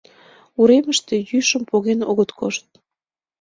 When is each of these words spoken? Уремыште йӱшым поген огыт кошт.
Уремыште 0.59 1.15
йӱшым 1.29 1.63
поген 1.69 1.99
огыт 2.09 2.29
кошт. 2.39 2.67